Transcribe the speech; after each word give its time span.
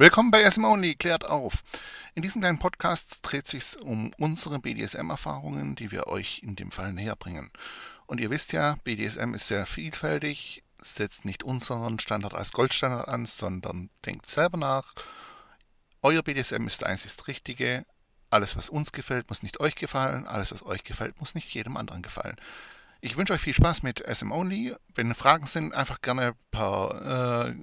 Willkommen 0.00 0.30
bei 0.30 0.48
SM 0.48 0.62
Only, 0.62 0.94
klärt 0.94 1.24
auf. 1.24 1.64
In 2.14 2.22
diesem 2.22 2.40
kleinen 2.40 2.60
Podcast 2.60 3.18
dreht 3.22 3.48
sich 3.48 3.76
um 3.80 4.12
unsere 4.16 4.60
BDSM-Erfahrungen, 4.60 5.74
die 5.74 5.90
wir 5.90 6.06
euch 6.06 6.40
in 6.44 6.54
dem 6.54 6.70
Fall 6.70 6.92
näher 6.92 7.16
bringen. 7.16 7.50
Und 8.06 8.20
ihr 8.20 8.30
wisst 8.30 8.52
ja, 8.52 8.76
BDSM 8.84 9.34
ist 9.34 9.48
sehr 9.48 9.66
vielfältig, 9.66 10.62
setzt 10.80 11.24
nicht 11.24 11.42
unseren 11.42 11.98
Standard 11.98 12.32
als 12.32 12.52
Goldstandard 12.52 13.08
an, 13.08 13.26
sondern 13.26 13.90
denkt 14.06 14.28
selber 14.28 14.56
nach. 14.56 14.94
Euer 16.00 16.22
BDSM 16.22 16.68
ist 16.68 16.84
einzig 16.84 17.14
Richtige. 17.26 17.84
Alles, 18.30 18.54
was 18.54 18.68
uns 18.68 18.92
gefällt, 18.92 19.28
muss 19.28 19.42
nicht 19.42 19.58
euch 19.58 19.74
gefallen. 19.74 20.28
Alles, 20.28 20.52
was 20.52 20.64
euch 20.64 20.84
gefällt, 20.84 21.18
muss 21.18 21.34
nicht 21.34 21.52
jedem 21.52 21.76
anderen 21.76 22.02
gefallen. 22.02 22.36
Ich 23.00 23.16
wünsche 23.16 23.32
euch 23.32 23.40
viel 23.40 23.54
Spaß 23.54 23.84
mit 23.84 24.02
SM 24.12 24.32
Only. 24.32 24.74
Wenn 24.92 25.14
Fragen 25.14 25.46
sind, 25.46 25.72
einfach 25.72 26.00
gerne 26.00 26.34
per 26.50 27.46
äh, 27.48 27.54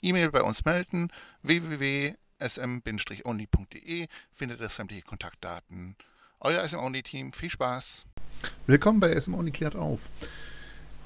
E-Mail 0.00 0.30
bei 0.30 0.42
uns 0.42 0.64
melden. 0.64 1.10
www.sm-only.de 1.42 4.06
findet 4.32 4.60
ihr 4.60 4.68
sämtliche 4.68 5.02
Kontaktdaten. 5.02 5.96
Euer 6.38 6.64
SM 6.64 6.78
Only 6.78 7.02
Team, 7.02 7.32
viel 7.32 7.50
Spaß. 7.50 8.06
Willkommen 8.68 9.00
bei 9.00 9.18
SM 9.18 9.34
Only 9.34 9.50
klärt 9.50 9.74
auf. 9.74 10.02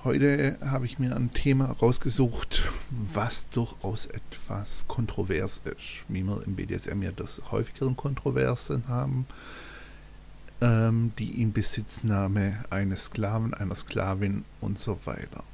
Heute 0.05 0.59
habe 0.60 0.85
ich 0.85 0.99
mir 0.99 1.16
ein 1.16 1.33
Thema 1.33 1.74
rausgesucht, 1.80 2.69
was 2.91 3.49
durchaus 3.49 4.05
etwas 4.05 4.87
kontrovers 4.88 5.62
ist, 5.65 6.05
wie 6.09 6.23
wir 6.23 6.47
im 6.47 6.55
BDSM 6.55 7.01
ja 7.01 7.12
das 7.12 7.41
häufigeren 7.51 7.97
Kontroversen 7.97 8.88
haben 8.88 9.27
ähm, 10.61 11.13
die 11.19 11.41
Inbesitznahme 11.43 12.65
eines 12.71 13.07
Sklaven, 13.07 13.55
einer 13.55 13.75
Sklavin 13.75 14.45
und 14.61 14.79
so 14.79 14.99
weiter. 15.05 15.45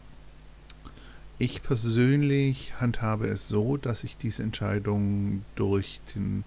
Ich 1.39 1.63
persönlich 1.63 2.81
handhabe 2.81 3.27
es 3.27 3.49
so, 3.49 3.77
dass 3.77 4.05
ich 4.05 4.17
diese 4.17 4.43
Entscheidung 4.43 5.45
durch, 5.55 6.01
den, 6.15 6.45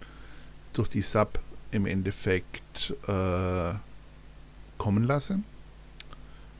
durch 0.73 0.89
die 0.89 1.01
Sub 1.01 1.39
im 1.71 1.85
Endeffekt 1.85 2.95
äh, 3.07 3.73
kommen 4.79 5.03
lasse. 5.03 5.39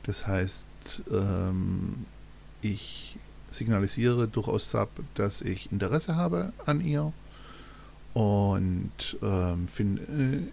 Das 0.04 0.26
heißt, 0.26 1.02
ähm, 1.10 2.06
ich 2.62 3.18
signalisiere 3.50 4.28
durchaus 4.28 4.70
Sub, 4.70 4.90
dass 5.14 5.42
ich 5.42 5.72
Interesse 5.72 6.14
habe 6.14 6.52
an 6.64 6.80
ihr 6.80 7.12
und 8.14 9.18
ähm, 9.22 9.66
finde 9.68 10.50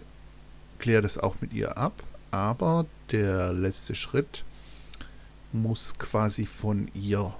kläre 0.78 1.02
das 1.02 1.18
auch 1.18 1.40
mit 1.40 1.52
ihr 1.52 1.76
ab, 1.76 2.02
aber 2.30 2.86
der 3.10 3.52
letzte 3.52 3.94
Schritt 3.94 4.44
muss 5.52 5.98
quasi 5.98 6.46
von 6.46 6.88
ihr 6.94 7.34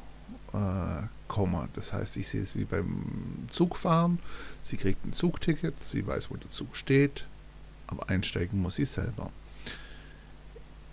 äh, 0.53 1.03
kommen. 1.29 1.69
Das 1.75 1.93
heißt, 1.93 2.17
ich 2.17 2.29
sehe 2.29 2.43
es 2.43 2.57
wie 2.57 2.65
beim 2.65 3.47
Zugfahren. 3.51 4.19
Sie 4.63 4.77
kriegt 4.77 5.05
ein 5.05 5.13
Zugticket, 5.13 5.83
sie 5.83 6.07
weiß, 6.07 6.31
wo 6.31 6.37
der 6.37 6.51
Zug 6.51 6.75
steht, 6.75 7.27
aber 7.87 8.09
einsteigen 8.09 8.61
muss 8.61 8.77
sie 8.77 8.87
selber. 8.87 9.31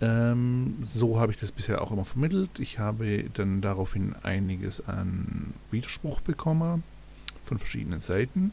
Ähm, 0.00 0.76
so 0.82 1.18
habe 1.18 1.32
ich 1.32 1.38
das 1.38 1.50
bisher 1.50 1.80
auch 1.80 1.90
immer 1.90 2.04
vermittelt. 2.04 2.50
Ich 2.58 2.78
habe 2.78 3.24
dann 3.32 3.62
daraufhin 3.62 4.14
einiges 4.22 4.86
an 4.86 5.54
Widerspruch 5.70 6.20
bekommen 6.20 6.82
von 7.44 7.58
verschiedenen 7.58 8.00
Seiten, 8.00 8.50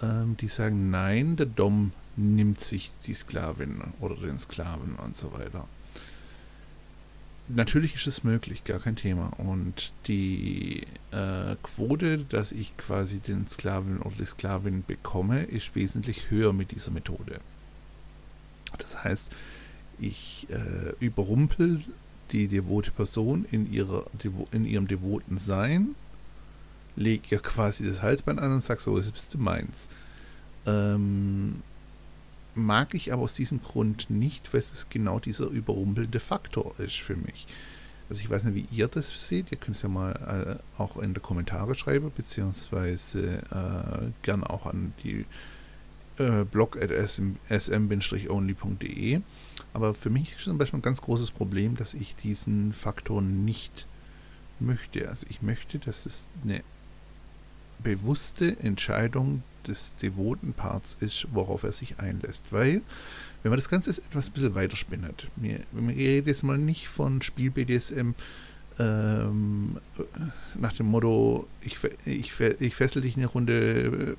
ähm, 0.00 0.36
die 0.38 0.48
sagen, 0.48 0.90
nein, 0.90 1.36
der 1.36 1.46
Dom 1.46 1.92
nimmt 2.20 2.60
sich 2.60 2.90
die 3.06 3.14
Sklavin 3.14 3.80
oder 4.00 4.16
den 4.16 4.38
Sklaven 4.38 4.96
und 4.96 5.16
so 5.16 5.32
weiter. 5.32 5.66
Natürlich 7.48 7.96
ist 7.96 8.06
es 8.06 8.22
möglich, 8.22 8.62
gar 8.62 8.78
kein 8.78 8.94
Thema. 8.94 9.32
Und 9.38 9.92
die 10.06 10.86
äh, 11.10 11.56
Quote, 11.62 12.18
dass 12.18 12.52
ich 12.52 12.76
quasi 12.76 13.18
den 13.18 13.48
Sklaven 13.48 14.00
oder 14.02 14.14
die 14.20 14.24
Sklavin 14.24 14.84
bekomme, 14.86 15.42
ist 15.42 15.74
wesentlich 15.74 16.30
höher 16.30 16.52
mit 16.52 16.70
dieser 16.70 16.92
Methode. 16.92 17.40
Das 18.78 19.02
heißt, 19.02 19.30
ich 19.98 20.46
äh, 20.50 20.94
überrumpel 21.00 21.80
die 22.30 22.46
devote 22.46 22.92
Person 22.92 23.44
in, 23.50 23.72
ihrer, 23.72 24.06
in 24.52 24.64
ihrem 24.64 24.86
devoten 24.86 25.38
Sein, 25.38 25.96
lege 26.94 27.24
ihr 27.30 27.40
quasi 27.40 27.84
das 27.84 28.00
Halsband 28.00 28.38
an 28.38 28.52
und 28.52 28.62
sage 28.62 28.80
so, 28.80 28.96
jetzt 28.96 29.12
bist 29.12 29.34
du 29.34 29.38
meins. 29.38 29.88
Ähm, 30.66 31.62
mag 32.60 32.94
ich 32.94 33.12
aber 33.12 33.22
aus 33.22 33.34
diesem 33.34 33.62
Grund 33.62 34.10
nicht, 34.10 34.52
weil 34.52 34.60
es 34.60 34.86
genau 34.90 35.18
dieser 35.18 35.46
überrumpelnde 35.46 36.20
Faktor 36.20 36.78
ist 36.78 37.00
für 37.00 37.16
mich. 37.16 37.46
Also 38.08 38.22
ich 38.22 38.30
weiß 38.30 38.44
nicht, 38.44 38.54
wie 38.56 38.66
ihr 38.76 38.88
das 38.88 39.28
seht. 39.28 39.52
Ihr 39.52 39.58
könnt 39.58 39.76
es 39.76 39.82
ja 39.82 39.88
mal 39.88 40.58
äh, 40.78 40.80
auch 40.80 40.96
in 40.96 41.14
die 41.14 41.20
Kommentare 41.20 41.74
schreiben, 41.76 42.10
beziehungsweise 42.14 43.38
äh, 43.50 44.10
gern 44.22 44.42
auch 44.42 44.66
an 44.66 44.92
die 45.04 45.24
äh, 46.18 46.44
blog 46.44 46.76
at 46.76 46.90
sm-only.de. 46.90 47.50
Aber 49.72 49.94
für 49.94 50.10
mich 50.10 50.32
ist 50.32 50.42
zum 50.42 50.58
Beispiel 50.58 50.80
ein 50.80 50.82
ganz 50.82 51.00
großes 51.02 51.30
Problem, 51.30 51.76
dass 51.76 51.94
ich 51.94 52.16
diesen 52.16 52.72
Faktor 52.72 53.22
nicht 53.22 53.86
möchte. 54.58 55.08
Also 55.08 55.26
ich 55.30 55.40
möchte, 55.40 55.78
dass 55.78 56.04
es 56.04 56.30
eine 56.42 56.64
bewusste 57.82 58.58
Entscheidung 58.60 59.42
des 59.66 59.94
devoten 59.96 60.52
Parts 60.52 60.96
ist, 61.00 61.26
worauf 61.32 61.62
er 61.62 61.72
sich 61.72 61.98
einlässt. 61.98 62.44
Weil, 62.50 62.80
wenn 63.42 63.50
man 63.50 63.58
das 63.58 63.68
Ganze 63.68 63.90
etwas 63.90 64.28
ein 64.28 64.32
bisschen 64.32 64.54
weiterspinnt, 64.54 65.28
wir, 65.36 65.60
wir 65.72 65.96
reden 65.96 66.28
jetzt 66.28 66.42
mal 66.42 66.58
nicht 66.58 66.88
von 66.88 67.22
Spiel 67.22 67.50
BDSM 67.50 68.12
ähm, 68.78 69.76
nach 70.58 70.72
dem 70.72 70.86
Motto, 70.86 71.46
ich, 71.60 71.76
ich, 72.06 72.32
ich 72.40 72.74
fessel 72.74 73.02
dich 73.02 73.16
eine 73.16 73.26
Runde, 73.26 74.16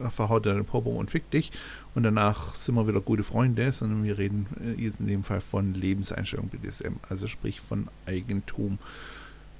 äh, 0.00 0.10
verhau 0.10 0.40
deinen 0.40 0.64
Popo 0.64 0.90
und 0.90 1.10
fick 1.10 1.30
dich 1.30 1.52
und 1.94 2.02
danach 2.02 2.54
sind 2.54 2.74
wir 2.74 2.88
wieder 2.88 3.00
gute 3.00 3.22
Freunde, 3.22 3.70
sondern 3.70 4.02
wir 4.02 4.18
reden 4.18 4.46
äh, 4.60 4.82
jetzt 4.82 5.00
in 5.00 5.06
dem 5.06 5.22
Fall 5.22 5.40
von 5.40 5.74
Lebenseinstellung 5.74 6.48
BDSM, 6.48 6.94
also 7.08 7.28
sprich 7.28 7.60
von 7.60 7.88
Eigentum 8.06 8.78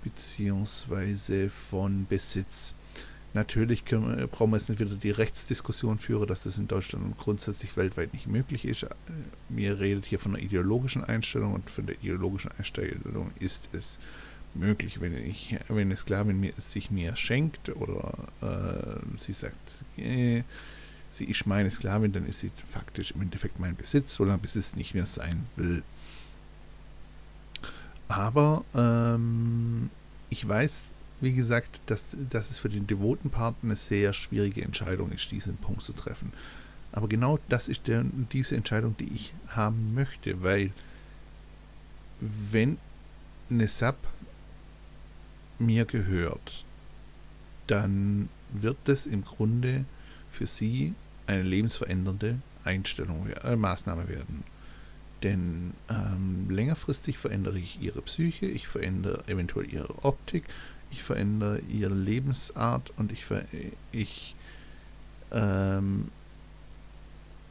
beziehungsweise 0.03 1.49
von 1.49 2.06
Besitz. 2.09 2.75
Natürlich 3.34 3.84
können, 3.84 4.17
äh, 4.17 4.27
brauchen 4.28 4.53
wir 4.53 4.59
jetzt 4.59 4.69
nicht 4.69 4.78
wieder 4.78 4.95
die 4.95 5.11
Rechtsdiskussion 5.11 5.99
führen, 5.99 6.28
dass 6.28 6.45
das 6.45 6.56
in 6.56 6.69
Deutschland 6.69 7.05
und 7.05 7.19
grundsätzlich 7.19 7.77
weltweit 7.77 8.12
nicht 8.15 8.28
möglich 8.28 8.65
ist. 8.65 8.84
Äh, 8.84 8.89
mir 9.49 9.81
redet 9.81 10.06
hier 10.06 10.21
von 10.21 10.34
einer 10.34 10.43
ideologischen 10.43 11.05
Einstellung 11.05 11.53
und 11.53 11.69
von 11.69 11.84
der 11.87 11.97
ideologischen 11.97 12.53
Einstellung 12.56 13.33
ist 13.41 13.71
es 13.73 13.99
möglich, 14.55 15.00
wenn 15.00 15.17
ich, 15.17 15.56
wenn 15.67 15.78
eine 15.78 15.97
Sklavin 15.97 16.39
mir, 16.39 16.53
sich 16.56 16.93
mir 16.93 17.17
schenkt 17.17 17.71
oder 17.71 18.15
äh, 18.41 19.17
sie 19.19 19.33
sagt, 19.33 19.84
äh, 19.97 20.44
sie 21.11 21.25
ist 21.25 21.44
meine 21.44 21.73
Sklavin, 21.73 22.12
dann 22.12 22.27
ist 22.27 22.39
sie 22.39 22.53
faktisch 22.71 23.11
im 23.11 23.23
Endeffekt 23.23 23.59
mein 23.59 23.75
Besitz, 23.75 24.15
solange 24.15 24.39
bis 24.39 24.55
es 24.55 24.77
nicht 24.77 24.94
mehr 24.94 25.06
sein 25.06 25.44
will. 25.56 25.83
Aber 28.06 28.65
ähm, 28.77 29.91
ich 30.31 30.47
weiß 30.47 30.94
wie 31.25 31.33
gesagt, 31.33 31.81
dass, 31.87 32.17
dass 32.31 32.51
es 32.51 32.59
für 32.59 32.69
den 32.69 32.87
devoten 32.87 33.31
Part 33.31 33.57
eine 33.62 33.77
sehr 33.77 34.12
schwierige 34.12 34.62
Entscheidung 34.62 35.11
ist, 35.11 35.31
diesen 35.31 35.57
Punkt 35.57 35.83
zu 35.83 35.93
treffen. 35.93 36.33
Aber 36.93 37.09
genau 37.09 37.39
das 37.49 37.69
ist 37.69 37.89
der, 37.89 38.05
diese 38.33 38.55
Entscheidung, 38.55 38.97
die 38.99 39.12
ich 39.12 39.33
haben 39.49 39.95
möchte, 39.95 40.43
weil 40.43 40.71
wenn 42.21 42.79
eine 43.51 43.67
Sub 43.67 43.97
mir 45.59 45.85
gehört, 45.85 46.65
dann 47.67 48.29
wird 48.53 48.77
das 48.85 49.06
im 49.06 49.25
Grunde 49.25 49.85
für 50.31 50.47
sie 50.47 50.95
eine 51.27 51.43
lebensverändernde 51.43 52.39
Einstellung, 52.65 53.29
äh, 53.29 53.56
Maßnahme 53.56 54.09
werden. 54.09 54.45
Denn 55.23 55.73
ähm, 55.89 56.51
längerfristig 56.51 57.19
verändere 57.19 57.59
ich 57.59 57.81
ihre 57.81 58.03
Psyche, 58.03 58.47
ich 58.47 58.69
verändere 58.69 59.27
eventuell 59.27 59.73
ihre 59.73 60.05
Optik, 60.05 60.44
ich 60.94 61.02
verändere 61.02 61.58
ihre 61.69 61.93
Lebensart 61.93 62.93
und 62.96 63.11
ich, 63.11 63.25
ver 63.25 63.44
ich 63.91 64.37
ähm, 65.32 66.11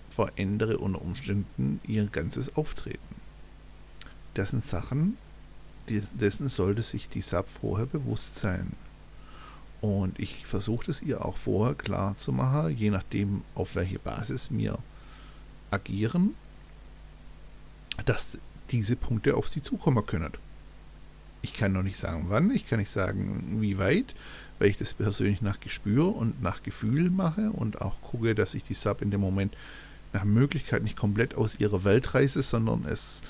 verändere 0.10 0.78
unter 0.78 1.02
Umständen 1.02 1.82
ihr 1.86 2.06
ganzes 2.06 2.56
Auftreten. 2.56 3.16
Das 4.34 4.52
sind 4.52 4.64
Sachen, 4.64 5.18
die, 5.90 6.02
dessen 6.14 6.48
sollte 6.48 6.82
sich 6.82 7.10
die 7.10 7.22
Sub 7.22 7.50
vorher 7.50 7.86
bewusst 7.86 8.40
sein. 8.40 8.72
Und 9.82 10.18
ich 10.20 10.46
versuche 10.46 10.90
es 10.90 11.02
ihr 11.02 11.26
auch 11.26 11.36
vorher 11.36 11.76
klar 11.76 12.16
zu 12.16 12.32
machen, 12.32 12.76
je 12.78 12.92
nachdem, 12.92 13.44
auf 13.56 13.76
welche 13.76 14.00
Basis 14.00 14.50
wir 14.52 14.80
agieren, 15.70 16.36
dass 18.06 18.38
diese 18.70 18.96
Punkte 18.96 19.36
auf 19.36 19.50
sie 19.50 19.62
zukommen 19.62 20.06
können. 20.06 20.32
Ich 21.44 21.54
kann 21.54 21.74
noch 21.74 21.84
nicht 21.84 21.98
sagen, 21.98 22.26
wann, 22.30 22.50
ich 22.52 22.66
kann 22.66 22.80
nicht 22.80 22.90
sagen, 22.90 23.58
wie 23.60 23.78
weit, 23.78 24.16
weil 24.60 24.70
ich 24.70 24.78
das 24.78 24.94
persönlich 24.94 25.42
nach 25.42 25.60
Gespür 25.60 26.16
und 26.16 26.42
nach 26.42 26.64
Gefühl 26.64 27.10
mache 27.10 27.52
und 27.52 27.82
auch 27.82 28.02
gucke, 28.02 28.34
dass 28.34 28.56
ich 28.56 28.64
die 28.64 28.74
Sub 28.74 29.02
in 29.02 29.12
dem 29.12 29.22
Moment 29.22 29.54
nach 30.14 30.24
Möglichkeit 30.24 30.84
nicht 30.84 30.96
komplett 30.96 31.36
aus 31.36 31.60
ihrer 31.60 31.84
Welt 31.84 32.14
reiße, 32.14 32.42
sondern 32.42 32.86
es 32.86 33.24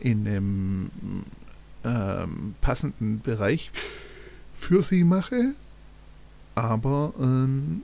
in 0.00 0.26
einem 0.26 0.90
ähm, 1.84 2.54
passenden 2.60 3.20
Bereich 3.20 3.70
für 4.58 4.82
sie 4.82 5.04
mache. 5.04 5.54
Aber 6.56 7.14
ähm, 7.18 7.82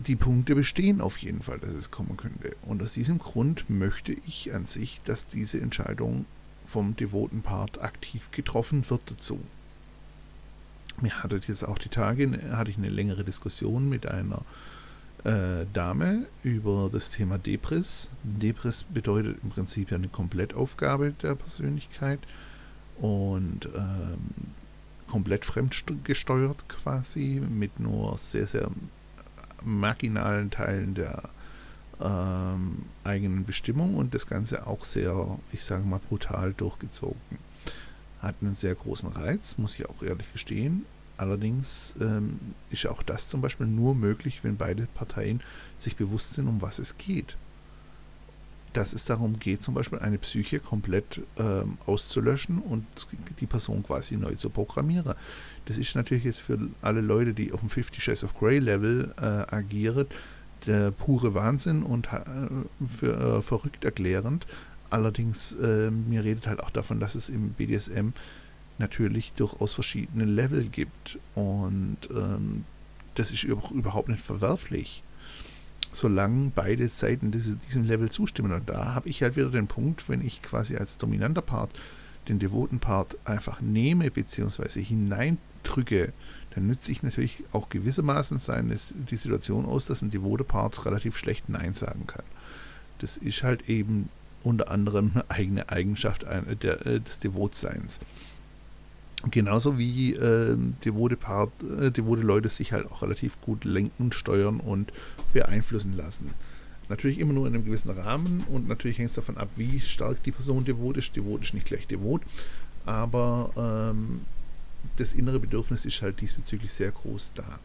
die 0.00 0.16
Punkte 0.16 0.54
bestehen 0.54 1.00
auf 1.00 1.16
jeden 1.18 1.42
Fall, 1.42 1.58
dass 1.60 1.70
es 1.70 1.90
kommen 1.90 2.16
könnte. 2.16 2.56
Und 2.62 2.82
aus 2.82 2.94
diesem 2.94 3.18
Grund 3.18 3.70
möchte 3.70 4.12
ich 4.26 4.52
an 4.52 4.66
sich, 4.66 5.00
dass 5.04 5.28
diese 5.28 5.60
Entscheidung 5.60 6.26
vom 6.74 6.96
devoten 6.96 7.42
Part 7.42 7.80
aktiv 7.80 8.32
getroffen 8.32 8.90
wird 8.90 9.08
dazu. 9.08 9.38
Mir 11.00 11.22
hatte 11.22 11.40
jetzt 11.46 11.62
auch 11.62 11.78
die 11.78 11.88
Tage, 11.88 12.28
hatte 12.50 12.72
ich 12.72 12.76
eine 12.76 12.88
längere 12.88 13.22
Diskussion 13.22 13.88
mit 13.88 14.08
einer 14.08 14.42
äh, 15.22 15.66
Dame 15.72 16.26
über 16.42 16.90
das 16.92 17.10
Thema 17.10 17.38
Depris. 17.38 18.10
Depris 18.24 18.82
bedeutet 18.82 19.38
im 19.44 19.50
Prinzip 19.50 19.92
ja 19.92 19.98
eine 19.98 20.08
Komplettaufgabe 20.08 21.12
der 21.22 21.36
Persönlichkeit 21.36 22.18
und 22.98 23.68
ähm, 23.76 24.18
komplett 25.06 25.44
fremdgesteuert 25.44 26.68
quasi 26.68 27.40
mit 27.48 27.78
nur 27.78 28.18
sehr, 28.18 28.48
sehr 28.48 28.68
marginalen 29.62 30.50
Teilen 30.50 30.94
der 30.94 31.30
ähm, 32.00 32.84
eigenen 33.04 33.44
Bestimmung 33.44 33.96
und 33.96 34.14
das 34.14 34.26
Ganze 34.26 34.66
auch 34.66 34.84
sehr, 34.84 35.38
ich 35.52 35.64
sage 35.64 35.84
mal, 35.84 36.00
brutal 36.08 36.52
durchgezogen. 36.52 37.20
Hat 38.20 38.36
einen 38.40 38.54
sehr 38.54 38.74
großen 38.74 39.10
Reiz, 39.10 39.58
muss 39.58 39.74
ich 39.78 39.88
auch 39.88 40.02
ehrlich 40.02 40.30
gestehen. 40.32 40.86
Allerdings 41.16 41.94
ähm, 42.00 42.40
ist 42.70 42.86
auch 42.86 43.02
das 43.02 43.28
zum 43.28 43.40
Beispiel 43.40 43.66
nur 43.66 43.94
möglich, 43.94 44.40
wenn 44.42 44.56
beide 44.56 44.86
Parteien 44.94 45.40
sich 45.78 45.96
bewusst 45.96 46.34
sind, 46.34 46.48
um 46.48 46.60
was 46.60 46.78
es 46.78 46.98
geht. 46.98 47.36
Dass 48.72 48.92
es 48.92 49.04
darum 49.04 49.38
geht, 49.38 49.62
zum 49.62 49.74
Beispiel 49.74 50.00
eine 50.00 50.18
Psyche 50.18 50.58
komplett 50.58 51.20
ähm, 51.38 51.78
auszulöschen 51.86 52.58
und 52.58 52.84
die 53.38 53.46
Person 53.46 53.84
quasi 53.84 54.16
neu 54.16 54.34
zu 54.34 54.50
programmieren. 54.50 55.14
Das 55.66 55.78
ist 55.78 55.94
natürlich 55.94 56.24
jetzt 56.24 56.40
für 56.40 56.58
alle 56.82 57.00
Leute, 57.00 57.32
die 57.32 57.52
auf 57.52 57.60
dem 57.60 57.70
50 57.70 58.02
Shades 58.02 58.24
of 58.24 58.34
Grey 58.34 58.58
Level 58.58 59.14
äh, 59.16 59.54
agieren, 59.54 60.08
der 60.66 60.90
pure 60.90 61.34
Wahnsinn 61.34 61.82
und 61.82 62.08
äh, 62.12 62.20
für 62.88 63.38
äh, 63.38 63.42
verrückt 63.42 63.84
erklärend. 63.84 64.46
Allerdings, 64.90 65.52
äh, 65.52 65.90
mir 65.90 66.24
redet 66.24 66.46
halt 66.46 66.62
auch 66.62 66.70
davon, 66.70 67.00
dass 67.00 67.14
es 67.14 67.28
im 67.28 67.50
BDSM 67.50 68.10
natürlich 68.78 69.32
durchaus 69.32 69.72
verschiedene 69.72 70.24
Level 70.24 70.64
gibt. 70.64 71.18
Und 71.34 71.98
ähm, 72.10 72.64
das 73.14 73.30
ist 73.30 73.44
überhaupt 73.44 74.08
nicht 74.08 74.20
verwerflich, 74.20 75.02
solange 75.92 76.52
beide 76.54 76.88
Seiten 76.88 77.30
diese, 77.30 77.56
diesem 77.56 77.84
Level 77.84 78.10
zustimmen. 78.10 78.52
Und 78.52 78.68
da 78.68 78.94
habe 78.94 79.08
ich 79.08 79.22
halt 79.22 79.36
wieder 79.36 79.50
den 79.50 79.66
Punkt, 79.66 80.08
wenn 80.08 80.24
ich 80.24 80.42
quasi 80.42 80.76
als 80.76 80.96
dominanter 80.96 81.42
Part 81.42 81.70
den 82.28 82.38
devoten 82.38 82.78
Part 82.78 83.16
einfach 83.24 83.60
nehme 83.60 84.10
bzw. 84.10 84.82
hineindrücke, 84.82 86.12
dann 86.54 86.66
nütze 86.66 86.92
ich 86.92 87.02
natürlich 87.02 87.42
auch 87.52 87.68
gewissermaßen 87.68 88.38
seine, 88.38 88.76
die 89.10 89.16
Situation 89.16 89.66
aus, 89.66 89.86
dass 89.86 90.02
ein 90.02 90.10
devoter 90.10 90.44
Part 90.44 90.86
relativ 90.86 91.16
schlecht 91.16 91.48
Nein 91.48 91.74
sagen 91.74 92.06
kann. 92.06 92.24
Das 92.98 93.16
ist 93.16 93.42
halt 93.42 93.68
eben 93.68 94.08
unter 94.44 94.70
anderem 94.70 95.10
eine 95.14 95.30
eigene 95.30 95.68
Eigenschaft 95.68 96.22
der, 96.22 96.86
äh, 96.86 97.00
des 97.00 97.18
Devotseins. 97.18 98.00
Genauso 99.30 99.78
wie 99.78 100.12
äh, 100.12 100.56
devote, 100.84 101.16
Part, 101.16 101.50
äh, 101.80 101.90
devote 101.90 102.22
Leute 102.22 102.48
sich 102.48 102.72
halt 102.72 102.90
auch 102.90 103.02
relativ 103.02 103.40
gut 103.40 103.64
lenken, 103.64 104.12
steuern 104.12 104.60
und 104.60 104.92
beeinflussen 105.32 105.96
lassen. 105.96 106.30
Natürlich 106.90 107.18
immer 107.18 107.32
nur 107.32 107.46
in 107.46 107.54
einem 107.54 107.64
gewissen 107.64 107.90
Rahmen 107.90 108.44
und 108.52 108.68
natürlich 108.68 108.98
hängt 108.98 109.08
es 109.08 109.16
davon 109.16 109.38
ab, 109.38 109.48
wie 109.56 109.80
stark 109.80 110.22
die 110.24 110.32
Person 110.32 110.66
devot 110.66 110.98
ist. 110.98 111.16
Devot 111.16 111.42
ist 111.42 111.54
nicht 111.54 111.66
gleich 111.66 111.86
devot, 111.86 112.20
aber 112.84 113.50
ähm, 113.56 114.20
das 114.96 115.12
innere 115.12 115.40
Bedürfnis 115.40 115.84
ist 115.84 116.02
halt 116.02 116.20
diesbezüglich 116.20 116.72
sehr 116.72 116.90
groß 116.90 117.32
da. 117.34 117.58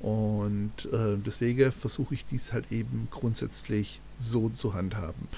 Und 0.00 0.72
äh, 0.92 1.16
deswegen 1.24 1.72
versuche 1.72 2.14
ich 2.14 2.24
dies 2.26 2.52
halt 2.52 2.72
eben 2.72 3.08
grundsätzlich 3.10 4.00
so 4.18 4.48
zu 4.48 4.74
handhaben. 4.74 5.28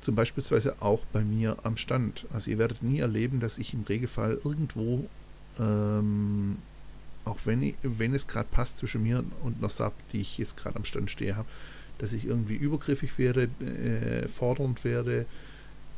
Zum 0.00 0.14
Beispiel 0.14 0.42
auch 0.80 1.04
bei 1.12 1.22
mir 1.22 1.58
am 1.62 1.76
Stand. 1.76 2.26
Also 2.32 2.50
ihr 2.50 2.58
werdet 2.58 2.82
nie 2.82 3.00
erleben, 3.00 3.38
dass 3.38 3.58
ich 3.58 3.74
im 3.74 3.82
Regelfall 3.82 4.40
irgendwo, 4.42 5.06
ähm, 5.58 6.56
auch 7.24 7.38
wenn, 7.44 7.74
wenn 7.82 8.14
es 8.14 8.26
gerade 8.26 8.48
passt 8.50 8.78
zwischen 8.78 9.02
mir 9.02 9.22
und 9.42 9.58
einer 9.58 9.68
Sub, 9.68 9.92
die 10.12 10.22
ich 10.22 10.38
jetzt 10.38 10.56
gerade 10.56 10.76
am 10.76 10.84
Stand 10.84 11.10
stehe 11.10 11.36
habe, 11.36 11.48
dass 11.98 12.12
ich 12.12 12.24
irgendwie 12.24 12.56
übergriffig 12.56 13.18
werde, 13.18 13.48
äh, 13.60 14.26
fordernd 14.26 14.84
werde 14.84 15.26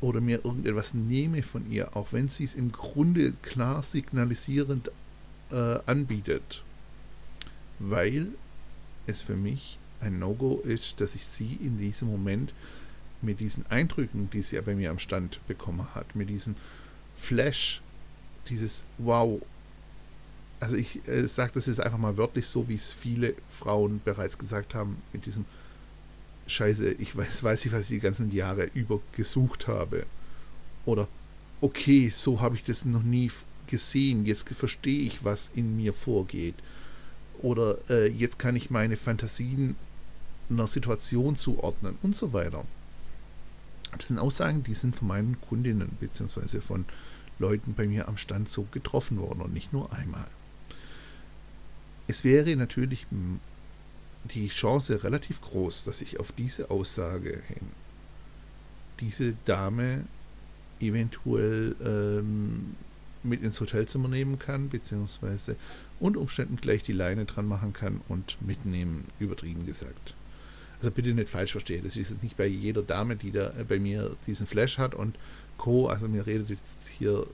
oder 0.03 0.21
mir 0.21 0.45
irgendetwas 0.45 0.95
nehme 0.95 1.43
von 1.43 1.71
ihr, 1.71 1.97
auch 1.97 2.13
wenn 2.13 2.29
sie 2.29 2.45
es 2.45 2.55
im 2.55 2.73
Grunde 2.73 3.33
klar 3.43 3.83
signalisierend 3.83 4.91
äh, 5.51 5.79
anbietet. 5.87 6.63
Weil 7.79 8.29
es 9.07 9.21
für 9.21 9.37
mich 9.37 9.79
ein 10.01 10.19
No-Go 10.19 10.61
ist, 10.65 11.01
dass 11.01 11.15
ich 11.15 11.25
sie 11.25 11.57
in 11.61 11.79
diesem 11.79 12.09
Moment 12.11 12.53
mit 13.23 13.39
diesen 13.39 13.65
Eindrücken, 13.67 14.29
die 14.31 14.43
sie 14.43 14.57
ja 14.57 14.63
bei 14.63 14.75
mir 14.75 14.91
am 14.91 14.99
Stand 14.99 15.39
bekommen 15.47 15.87
hat, 15.95 16.17
mit 16.17 16.29
diesem 16.29 16.57
Flash, 17.17 17.81
dieses 18.49 18.85
Wow. 18.99 19.41
Also 20.59 20.77
ich 20.77 21.07
äh, 21.07 21.29
sage 21.29 21.53
das 21.55 21.67
jetzt 21.67 21.81
einfach 21.81 21.99
mal 21.99 22.17
wörtlich 22.17 22.47
so, 22.47 22.69
wie 22.69 22.75
es 22.75 22.91
viele 22.91 23.35
Frauen 23.51 24.01
bereits 24.05 24.37
gesagt 24.37 24.75
haben, 24.75 24.97
mit 25.13 25.27
diesem 25.27 25.45
Scheiße, 26.53 26.93
ich 26.93 27.17
weiß, 27.17 27.43
weiß 27.43 27.65
ich, 27.65 27.73
was 27.73 27.83
ich 27.83 27.97
die 27.97 28.01
ganzen 28.01 28.31
Jahre 28.31 28.71
über 28.75 29.01
gesucht 29.13 29.69
habe. 29.69 30.05
Oder 30.85 31.09
okay, 31.61 32.11
so 32.11 32.41
habe 32.41 32.57
ich 32.57 32.63
das 32.63 32.85
noch 32.85 33.03
nie 33.03 33.31
gesehen, 33.67 34.27
jetzt 34.27 34.49
verstehe 34.51 35.01
ich, 35.01 35.25
was 35.25 35.51
in 35.55 35.77
mir 35.77 35.93
vorgeht. 35.93 36.55
Oder 37.41 37.79
äh, 37.89 38.09
jetzt 38.09 38.39
kann 38.39 38.55
ich 38.55 38.71
meine 38.71 38.97
Fantasien 38.97 39.77
einer 40.51 40.67
Situation 40.67 41.37
zuordnen 41.37 41.97
und 42.03 42.15
so 42.17 42.33
weiter. 42.33 42.65
Das 43.97 44.09
sind 44.09 44.19
Aussagen, 44.19 44.63
die 44.63 44.75
sind 44.75 44.97
von 44.97 45.09
meinen 45.09 45.41
Kundinnen 45.41 45.89
bzw. 46.01 46.61
von 46.61 46.85
Leuten 47.39 47.75
bei 47.75 47.87
mir 47.87 48.09
am 48.09 48.17
Stand 48.17 48.51
so 48.51 48.67
getroffen 48.71 49.19
worden 49.19 49.41
und 49.41 49.55
nicht 49.55 49.73
nur 49.73 49.93
einmal. 49.93 50.27
Es 52.09 52.25
wäre 52.25 52.55
natürlich 52.57 53.07
die 54.25 54.49
Chance 54.49 55.03
relativ 55.05 55.41
groß, 55.41 55.85
dass 55.85 56.01
ich 56.01 56.21
auf 56.21 56.33
diese 56.33 56.71
Aussage 56.71 57.43
hin 57.49 57.67
diese 59.03 59.35
Dame 59.45 60.05
eventuell 60.81 61.75
ähm, 61.85 62.77
mit 63.23 63.43
ins 63.43 63.61
Hotelzimmer 63.61 64.09
nehmen 64.09 64.39
kann, 64.39 64.69
beziehungsweise 64.69 65.56
unter 66.01 66.20
Umständen 66.20 66.56
gleich 66.56 66.82
die 66.82 66.93
Leine 66.93 67.25
dran 67.25 67.46
machen 67.46 67.73
kann 67.73 68.01
und 68.08 68.37
mitnehmen, 68.41 69.05
übertrieben 69.19 69.67
gesagt. 69.67 70.15
Also 70.79 70.91
bitte 70.91 71.15
nicht 71.15 71.29
falsch 71.29 71.53
verstehen. 71.53 71.85
Das 71.85 71.96
ist 71.96 72.11
jetzt 72.11 72.23
nicht 72.25 72.37
bei 72.37 72.46
jeder 72.46 72.82
Dame, 72.82 73.15
die 73.15 73.31
da 73.31 73.53
bei 73.69 73.79
mir 73.79 74.17
diesen 74.27 74.46
Flash 74.46 74.79
hat 74.79 74.94
und 74.94 75.17
Co. 75.56 75.87
Also 75.87 76.08
mir 76.08 76.27
redet 76.27 76.51
jetzt 76.51 76.89
hier, 76.99 77.27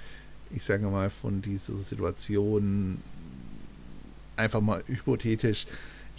ich 0.50 0.62
sage 0.62 0.86
mal, 0.86 1.08
von 1.08 1.40
dieser 1.40 1.76
Situation 1.76 2.98
einfach 4.36 4.60
mal 4.60 4.82
hypothetisch. 4.86 5.66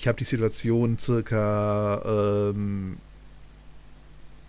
Ich 0.01 0.07
habe 0.07 0.17
die 0.17 0.23
Situation 0.23 0.97
circa 0.97 2.01
ähm, 2.49 2.97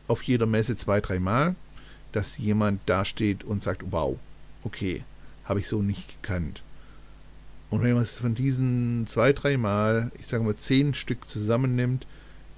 auf 0.08 0.22
jeder 0.22 0.46
Messe 0.46 0.78
zwei, 0.78 1.02
dreimal, 1.02 1.56
dass 2.12 2.38
jemand 2.38 2.80
da 2.86 3.04
steht 3.04 3.44
und 3.44 3.62
sagt, 3.62 3.82
wow, 3.92 4.18
okay, 4.64 5.04
habe 5.44 5.60
ich 5.60 5.68
so 5.68 5.82
nicht 5.82 6.08
gekannt. 6.08 6.62
Und 7.68 7.82
wenn 7.82 7.92
man 7.92 8.02
es 8.02 8.16
von 8.16 8.34
diesen 8.34 9.06
zwei, 9.06 9.34
dreimal, 9.34 10.10
ich 10.18 10.26
sage 10.26 10.42
mal 10.42 10.56
zehn 10.56 10.94
Stück 10.94 11.28
zusammennimmt, 11.28 12.06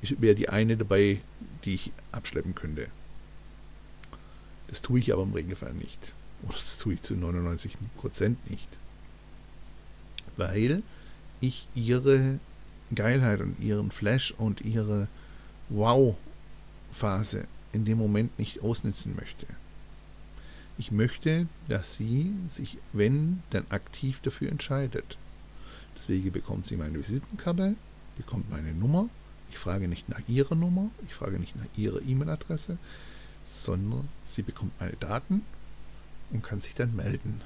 wäre 0.00 0.36
die 0.36 0.48
eine 0.48 0.76
dabei, 0.76 1.20
die 1.64 1.74
ich 1.74 1.90
abschleppen 2.12 2.54
könnte. 2.54 2.86
Das 4.68 4.82
tue 4.82 5.00
ich 5.00 5.12
aber 5.12 5.24
im 5.24 5.32
Regelfall 5.32 5.74
nicht. 5.74 6.12
Oder 6.44 6.58
das 6.58 6.78
tue 6.78 6.94
ich 6.94 7.02
zu 7.02 7.14
99% 7.14 8.36
nicht. 8.48 8.68
Weil 10.36 10.84
ich 11.40 11.66
ihre 11.74 12.38
Geilheit 12.94 13.40
und 13.40 13.58
ihren 13.60 13.90
Flash 13.90 14.32
und 14.36 14.60
ihre 14.60 15.08
Wow-Phase 15.68 17.46
in 17.72 17.84
dem 17.84 17.98
Moment 17.98 18.38
nicht 18.38 18.62
ausnutzen 18.62 19.14
möchte. 19.16 19.46
Ich 20.76 20.90
möchte, 20.90 21.46
dass 21.68 21.96
sie 21.96 22.32
sich, 22.48 22.78
wenn, 22.92 23.42
dann 23.50 23.66
aktiv 23.70 24.20
dafür 24.22 24.50
entscheidet. 24.50 25.16
Deswegen 25.96 26.32
bekommt 26.32 26.66
sie 26.66 26.76
meine 26.76 26.98
Visitenkarte, 26.98 27.76
bekommt 28.16 28.50
meine 28.50 28.72
Nummer 28.72 29.08
ich 29.54 29.60
frage 29.60 29.86
nicht 29.86 30.08
nach 30.08 30.20
Ihrer 30.26 30.56
Nummer, 30.56 30.90
ich 31.06 31.14
frage 31.14 31.38
nicht 31.38 31.54
nach 31.54 31.66
Ihrer 31.76 32.02
E-Mail-Adresse, 32.02 32.76
sondern 33.44 34.08
sie 34.24 34.42
bekommt 34.42 34.72
meine 34.80 34.96
Daten 34.96 35.42
und 36.32 36.42
kann 36.42 36.60
sich 36.60 36.74
dann 36.74 36.96
melden. 36.96 37.40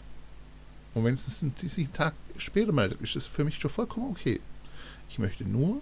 Und 0.95 1.04
wenn 1.04 1.12
es 1.12 1.26
sich 1.26 1.42
einen 1.42 1.92
Tag 1.92 2.14
später 2.38 2.73
meldet, 2.73 3.02
ist 3.02 3.14
es 3.14 3.26
für 3.26 3.45
mich 3.45 3.57
schon 3.57 3.71
vollkommen 3.71 4.11
okay. 4.11 4.40
Ich 5.09 5.19
möchte 5.19 5.45
nur, 5.45 5.81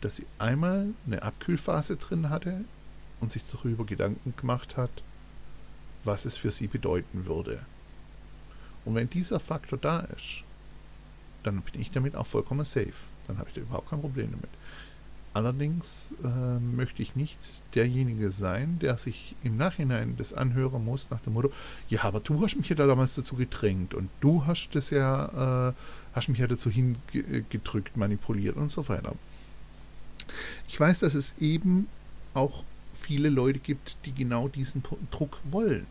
dass 0.00 0.16
sie 0.16 0.26
einmal 0.38 0.88
eine 1.06 1.22
Abkühlphase 1.22 1.96
drin 1.96 2.30
hatte 2.30 2.64
und 3.20 3.30
sich 3.30 3.42
darüber 3.50 3.84
Gedanken 3.84 4.34
gemacht 4.36 4.76
hat, 4.76 4.90
was 6.04 6.24
es 6.24 6.36
für 6.36 6.50
sie 6.50 6.68
bedeuten 6.68 7.26
würde. 7.26 7.60
Und 8.84 8.94
wenn 8.94 9.10
dieser 9.10 9.40
Faktor 9.40 9.78
da 9.78 10.00
ist, 10.00 10.44
dann 11.42 11.60
bin 11.60 11.80
ich 11.80 11.90
damit 11.90 12.16
auch 12.16 12.26
vollkommen 12.26 12.64
safe. 12.64 12.92
Dann 13.26 13.38
habe 13.38 13.48
ich 13.48 13.54
da 13.54 13.60
überhaupt 13.60 13.90
kein 13.90 14.00
Problem 14.00 14.30
damit. 14.30 14.50
Allerdings 15.32 16.12
äh, 16.24 16.58
möchte 16.58 17.02
ich 17.02 17.14
nicht 17.14 17.38
derjenige 17.76 18.32
sein, 18.32 18.80
der 18.80 18.96
sich 18.96 19.36
im 19.44 19.56
Nachhinein 19.56 20.16
das 20.16 20.32
anhören 20.32 20.84
muss 20.84 21.08
nach 21.10 21.20
dem 21.20 21.34
Motto, 21.34 21.52
ja, 21.88 22.02
aber 22.02 22.18
du 22.18 22.42
hast 22.42 22.56
mich 22.56 22.68
ja 22.68 22.74
damals 22.74 23.14
dazu 23.14 23.36
gedrängt 23.36 23.94
und 23.94 24.10
du 24.20 24.44
hast 24.46 24.70
das 24.72 24.90
ja, 24.90 25.68
äh, 25.68 25.72
hast 26.14 26.28
mich 26.28 26.38
ja 26.38 26.48
dazu 26.48 26.68
hingedrückt, 26.68 27.96
manipuliert 27.96 28.56
und 28.56 28.72
so 28.72 28.88
weiter. 28.88 29.14
Ich 30.66 30.78
weiß, 30.78 31.00
dass 31.00 31.14
es 31.14 31.36
eben 31.38 31.86
auch 32.34 32.64
viele 32.94 33.28
Leute 33.28 33.60
gibt, 33.60 33.96
die 34.04 34.12
genau 34.12 34.48
diesen 34.48 34.82
Druck 35.12 35.38
wollen. 35.50 35.86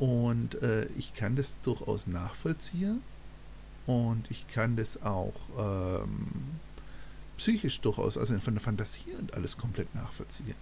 Und 0.00 0.60
äh, 0.60 0.86
ich 0.98 1.14
kann 1.14 1.36
das 1.36 1.56
durchaus 1.62 2.08
nachvollziehen 2.08 3.00
und 3.86 4.28
ich 4.28 4.46
kann 4.48 4.74
das 4.76 5.02
auch 5.02 5.34
ähm, 5.56 6.26
psychisch 7.36 7.80
durchaus, 7.80 8.18
also 8.18 8.38
von 8.40 8.54
der 8.54 8.60
Fantasie 8.60 9.12
und 9.18 9.34
alles 9.34 9.56
komplett 9.56 9.94
nachvollziehen. 9.94 10.54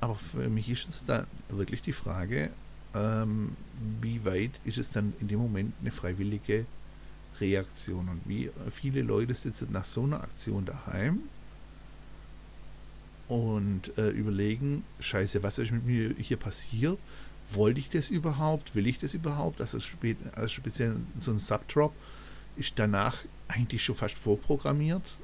Aber 0.00 0.14
für 0.14 0.48
mich 0.48 0.70
ist 0.70 0.88
es 0.88 1.04
dann 1.04 1.26
wirklich 1.48 1.82
die 1.82 1.92
Frage, 1.92 2.50
ähm, 2.94 3.56
wie 4.00 4.24
weit 4.24 4.52
ist 4.64 4.78
es 4.78 4.90
dann 4.90 5.12
in 5.20 5.28
dem 5.28 5.40
Moment 5.40 5.74
eine 5.80 5.90
freiwillige 5.90 6.66
Reaktion 7.40 8.08
und 8.08 8.22
wie 8.26 8.50
viele 8.70 9.02
Leute 9.02 9.34
sitzen 9.34 9.68
nach 9.72 9.84
so 9.84 10.04
einer 10.04 10.22
Aktion 10.22 10.64
daheim 10.64 11.20
und 13.28 13.96
äh, 13.98 14.08
überlegen, 14.10 14.84
scheiße, 15.00 15.42
was 15.42 15.58
ist 15.58 15.70
mit 15.70 15.84
mir 15.84 16.14
hier 16.18 16.38
passiert? 16.38 16.98
Wollte 17.50 17.80
ich 17.80 17.88
das 17.88 18.10
überhaupt? 18.10 18.74
Will 18.74 18.86
ich 18.86 18.98
das 18.98 19.14
überhaupt? 19.14 19.60
Also, 19.60 19.80
spät, 19.80 20.16
also 20.34 20.48
speziell 20.48 20.96
so 21.18 21.32
ein 21.32 21.38
Subdrop 21.38 21.94
ist 22.56 22.78
danach 22.78 23.16
eigentlich 23.48 23.84
schon 23.84 23.94
fast 23.94 24.18
vorprogrammiert 24.18 25.18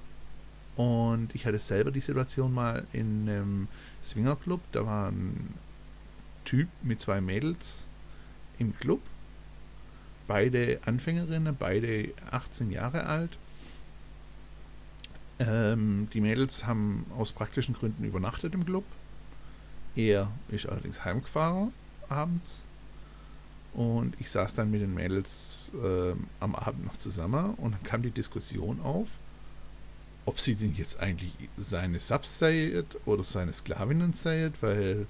und 0.76 1.28
ich 1.34 1.46
hatte 1.46 1.58
selber 1.58 1.90
die 1.90 2.00
Situation 2.00 2.52
mal 2.52 2.86
in 2.92 3.28
einem 3.28 3.68
Swingerclub. 4.02 4.60
Da 4.72 4.84
war 4.84 5.10
ein 5.10 5.54
Typ 6.44 6.68
mit 6.82 7.00
zwei 7.00 7.20
Mädels 7.20 7.86
im 8.58 8.76
Club. 8.78 9.00
Beide 10.26 10.80
Anfängerinnen, 10.84 11.56
beide 11.56 12.08
18 12.30 12.70
Jahre 12.70 13.06
alt. 13.06 13.38
Ähm, 15.38 16.08
die 16.12 16.20
Mädels 16.20 16.66
haben 16.66 17.06
aus 17.16 17.32
praktischen 17.32 17.74
Gründen 17.74 18.04
übernachtet 18.04 18.54
im 18.54 18.64
Club. 18.64 18.84
Er 19.96 20.30
ist 20.48 20.66
allerdings 20.66 21.04
heimgefahren 21.04 21.72
abends. 22.08 22.64
Und 23.74 24.14
ich 24.20 24.30
saß 24.30 24.54
dann 24.54 24.70
mit 24.70 24.80
den 24.80 24.94
Mädels 24.94 25.72
äh, 25.74 26.14
am 26.40 26.54
Abend 26.54 26.84
noch 26.84 26.96
zusammen 26.96 27.54
und 27.54 27.72
dann 27.72 27.82
kam 27.82 28.02
die 28.02 28.10
Diskussion 28.10 28.80
auf, 28.80 29.08
ob 30.26 30.40
sie 30.40 30.54
denn 30.54 30.74
jetzt 30.74 31.00
eigentlich 31.00 31.32
seine 31.58 31.98
Subs 31.98 32.38
seid 32.38 32.86
oder 33.04 33.22
seine 33.22 33.52
Sklavinnen 33.52 34.14
seid, 34.14 34.52
weil 34.62 35.06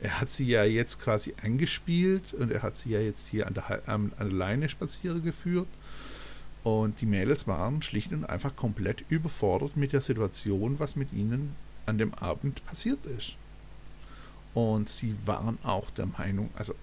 er 0.00 0.20
hat 0.20 0.30
sie 0.30 0.46
ja 0.46 0.64
jetzt 0.64 1.00
quasi 1.00 1.34
angespielt 1.42 2.32
und 2.34 2.52
er 2.52 2.62
hat 2.62 2.76
sie 2.76 2.90
ja 2.90 3.00
jetzt 3.00 3.28
hier 3.28 3.46
an 3.46 3.54
der, 3.54 3.88
an 3.88 4.12
der 4.18 4.26
Leine 4.26 4.68
spazieren 4.68 5.22
geführt. 5.22 5.68
Und 6.64 7.00
die 7.00 7.06
Mädels 7.06 7.46
waren 7.46 7.82
schlicht 7.82 8.12
und 8.12 8.24
einfach 8.24 8.54
komplett 8.54 9.04
überfordert 9.08 9.76
mit 9.76 9.92
der 9.92 10.00
Situation, 10.00 10.78
was 10.78 10.96
mit 10.96 11.12
ihnen 11.12 11.54
an 11.86 11.98
dem 11.98 12.14
Abend 12.14 12.64
passiert 12.66 13.04
ist. 13.06 13.36
Und 14.54 14.88
sie 14.88 15.14
waren 15.24 15.58
auch 15.62 15.90
der 15.90 16.06
Meinung, 16.06 16.50
also 16.56 16.74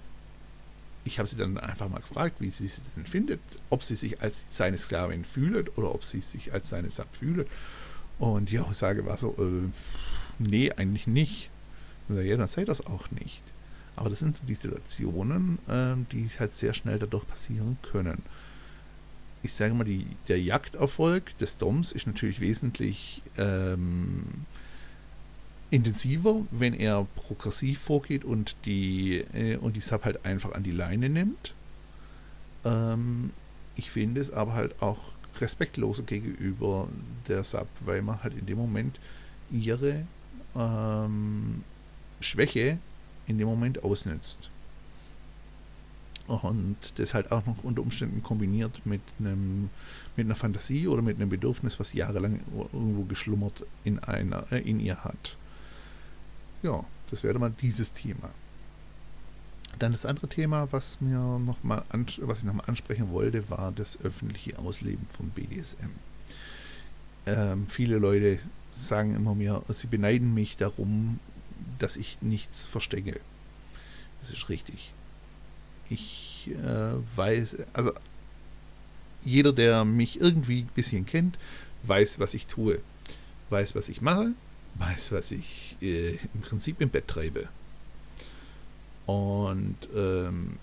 ich 1.05 1.19
habe 1.19 1.29
sie 1.29 1.37
dann 1.37 1.57
einfach 1.59 1.87
mal 1.87 1.99
gefragt, 1.99 2.37
wie 2.39 2.49
sie 2.49 2.65
es 2.65 2.81
denn 2.95 3.05
findet, 3.05 3.39
ob 3.69 3.83
sie 3.83 3.95
sich 3.95 4.21
als 4.21 4.45
seine 4.49 4.77
Sklavin 4.77 5.23
fühlt 5.23 5.77
oder 5.77 5.93
ob 5.93 6.03
sie 6.03 6.19
sich 6.19 6.51
als 6.51 6.69
seine 6.69 6.89
Sub 6.89 7.07
fühlt. 7.15 7.47
Und 8.17 8.49
die 8.49 8.59
Aussage 8.59 9.05
war 9.05 9.17
so, 9.17 9.35
äh, 9.37 9.69
nee, 10.39 10.71
eigentlich 10.71 11.05
nicht. 11.05 11.49
Und 12.09 12.21
ja, 12.23 12.35
dann 12.35 12.47
sei 12.47 12.65
das 12.65 12.85
auch 12.85 13.11
nicht. 13.11 13.43
Aber 13.95 14.09
das 14.09 14.19
sind 14.19 14.35
so 14.35 14.45
die 14.45 14.55
Situationen, 14.55 15.59
äh, 15.67 15.95
die 16.11 16.27
halt 16.39 16.51
sehr 16.51 16.73
schnell 16.73 16.97
dadurch 16.97 17.27
passieren 17.27 17.77
können. 17.91 18.23
Ich 19.43 19.53
sage 19.53 19.75
mal, 19.75 19.83
die, 19.83 20.07
der 20.27 20.41
Jagderfolg 20.41 21.37
des 21.37 21.57
Doms 21.57 21.91
ist 21.91 22.07
natürlich 22.07 22.39
wesentlich 22.39 23.21
ähm, 23.37 24.23
intensiver, 25.75 26.41
wenn 26.51 26.73
er 26.73 27.05
progressiv 27.15 27.79
vorgeht 27.79 28.23
und 28.23 28.55
die, 28.63 29.25
äh, 29.33 29.57
und 29.57 29.75
die 29.75 29.81
Sub 29.81 30.05
halt 30.05 30.25
einfach 30.25 30.53
an 30.53 30.63
die 30.63 30.71
Leine 30.71 31.09
nimmt. 31.09 31.53
Ähm, 32.63 33.31
ich 33.75 33.91
finde 33.91 34.21
es 34.21 34.31
aber 34.31 34.53
halt 34.53 34.81
auch 34.81 34.99
respektloser 35.41 36.03
gegenüber 36.03 36.87
der 37.27 37.43
Sub, 37.43 37.67
weil 37.81 38.01
man 38.01 38.23
halt 38.23 38.37
in 38.37 38.45
dem 38.45 38.57
Moment 38.57 39.01
ihre 39.51 40.05
ähm, 40.55 41.63
Schwäche 42.21 42.79
in 43.27 43.37
dem 43.37 43.47
Moment 43.49 43.83
ausnutzt. 43.83 44.49
Und 46.27 46.77
das 46.95 47.13
halt 47.13 47.33
auch 47.33 47.45
noch 47.45 47.63
unter 47.63 47.81
Umständen 47.81 48.23
kombiniert 48.23 48.83
mit 48.85 49.01
einem 49.19 49.69
mit 50.15 50.25
einer 50.25 50.35
Fantasie 50.35 50.87
oder 50.87 51.01
mit 51.01 51.17
einem 51.17 51.29
Bedürfnis, 51.29 51.81
was 51.81 51.91
jahrelang 51.91 52.39
irgendwo 52.71 53.03
geschlummert 53.03 53.65
in 53.83 53.99
einer 53.99 54.49
äh, 54.53 54.61
in 54.61 54.79
ihr 54.79 55.03
hat. 55.03 55.35
Ja, 56.65 56.83
das 57.11 57.21
wäre 57.21 57.37
mal 57.37 57.53
dieses 57.61 57.93
Thema. 57.93 58.31
Dann 59.77 59.91
das 59.91 60.03
andere 60.03 60.27
Thema, 60.27 60.71
was 60.71 60.99
mir 60.99 61.19
noch 61.37 61.63
mal 61.63 61.83
was 61.91 62.39
ich 62.39 62.43
nochmal 62.43 62.65
ansprechen 62.65 63.11
wollte, 63.11 63.47
war 63.51 63.71
das 63.71 64.01
öffentliche 64.01 64.57
Ausleben 64.57 65.05
von 65.05 65.29
BDSM. 65.29 65.91
Ähm, 67.27 67.67
viele 67.67 67.99
Leute 67.99 68.39
sagen 68.71 69.13
immer 69.13 69.35
mir, 69.35 69.61
sie 69.69 69.85
beneiden 69.85 70.33
mich 70.33 70.57
darum, 70.57 71.19
dass 71.77 71.97
ich 71.97 72.19
nichts 72.23 72.65
verstecke. 72.65 73.19
Das 74.21 74.31
ist 74.31 74.49
richtig. 74.49 74.91
Ich 75.87 76.49
äh, 76.49 76.93
weiß, 77.15 77.57
also 77.73 77.93
jeder, 79.23 79.53
der 79.53 79.85
mich 79.85 80.19
irgendwie 80.19 80.61
ein 80.61 80.71
bisschen 80.73 81.05
kennt, 81.05 81.37
weiß, 81.83 82.17
was 82.17 82.33
ich 82.33 82.47
tue, 82.47 82.81
weiß, 83.51 83.75
was 83.75 83.87
ich 83.87 84.01
mache, 84.01 84.33
weiß, 84.79 85.11
was 85.11 85.31
ich 85.31 85.77
äh, 85.81 86.17
im 86.33 86.41
Prinzip 86.41 86.81
im 86.81 86.89
Bett 86.89 87.07
treibe. 87.07 87.47
Und 89.05 89.77
ähm, 89.95 90.57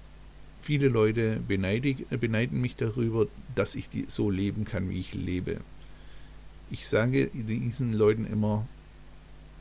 viele 0.61 0.89
Leute 0.89 1.41
beneidig, 1.47 2.07
beneiden 2.11 2.61
mich 2.61 2.77
darüber, 2.77 3.27
dass 3.55 3.75
ich 3.75 3.89
die, 3.89 4.07
so 4.09 4.31
leben 4.31 4.65
kann, 4.65 4.91
wie 4.91 5.01
ich 5.01 5.15
lebe. 5.15 5.61
Ich 6.71 6.89
sage 6.89 7.31
diesen 7.33 7.93
Leuten 7.93 8.27
immer, 8.27 8.67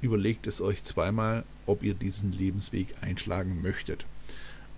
überlegt 0.01 0.47
es 0.47 0.61
euch 0.61 0.83
zweimal, 0.83 1.43
ob 1.65 1.83
ihr 1.83 1.93
diesen 1.93 2.31
Lebensweg 2.31 2.87
einschlagen 3.01 3.61
möchtet. 3.61 4.05